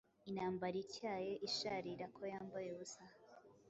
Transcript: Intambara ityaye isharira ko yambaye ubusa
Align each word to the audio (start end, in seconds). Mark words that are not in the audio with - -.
Intambara 0.29 0.75
ityaye 0.85 1.33
isharira 1.47 2.05
ko 2.15 2.21
yambaye 2.33 2.67
ubusa 2.71 3.03